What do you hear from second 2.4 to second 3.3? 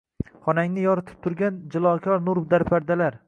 darpardalar.